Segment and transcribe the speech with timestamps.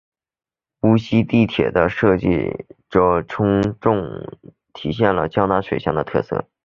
[0.81, 3.61] 无锡地铁的设计着重
[4.73, 6.47] 体现了江南水乡的特色。